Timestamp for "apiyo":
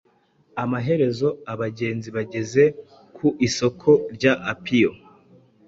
4.51-4.91